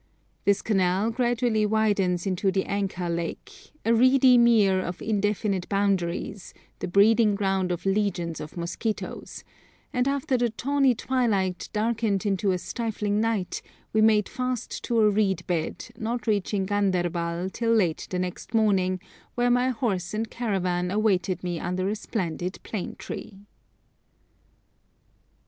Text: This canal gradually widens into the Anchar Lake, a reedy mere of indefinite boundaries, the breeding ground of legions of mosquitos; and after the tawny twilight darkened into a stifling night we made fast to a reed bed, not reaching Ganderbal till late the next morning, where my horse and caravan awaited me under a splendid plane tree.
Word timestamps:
This 0.45 0.63
canal 0.63 1.11
gradually 1.11 1.63
widens 1.63 2.25
into 2.25 2.51
the 2.51 2.63
Anchar 2.63 3.07
Lake, 3.15 3.69
a 3.85 3.93
reedy 3.93 4.35
mere 4.35 4.79
of 4.79 4.99
indefinite 4.99 5.69
boundaries, 5.69 6.55
the 6.79 6.87
breeding 6.87 7.35
ground 7.35 7.71
of 7.71 7.85
legions 7.85 8.39
of 8.39 8.57
mosquitos; 8.57 9.43
and 9.93 10.07
after 10.07 10.37
the 10.37 10.49
tawny 10.49 10.95
twilight 10.95 11.69
darkened 11.71 12.25
into 12.25 12.49
a 12.49 12.57
stifling 12.57 13.21
night 13.21 13.61
we 13.93 14.01
made 14.01 14.27
fast 14.27 14.83
to 14.85 14.99
a 15.01 15.07
reed 15.07 15.45
bed, 15.45 15.89
not 15.95 16.25
reaching 16.25 16.65
Ganderbal 16.65 17.51
till 17.53 17.71
late 17.75 18.07
the 18.09 18.17
next 18.17 18.55
morning, 18.55 18.99
where 19.35 19.51
my 19.51 19.69
horse 19.69 20.15
and 20.15 20.31
caravan 20.31 20.89
awaited 20.89 21.43
me 21.43 21.59
under 21.59 21.87
a 21.89 21.95
splendid 21.95 22.57
plane 22.63 22.95
tree. 22.97 23.45